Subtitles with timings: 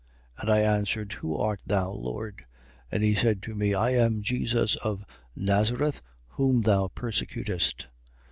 [0.39, 0.41] 22:8.
[0.41, 2.47] And I answered: Who art thou, Lord?
[2.91, 7.87] And he said to me: I am Jesus of Nazareth, whom thou persecutest.